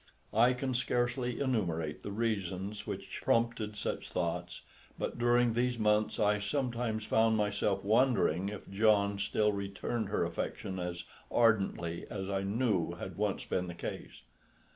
[0.33, 4.61] I can scarcely enumerate the reasons which prompted such thoughts,
[4.97, 10.79] but during these months I sometimes found myself wondering if John still returned her affection
[10.79, 14.23] as ardently as I knew had once been the case.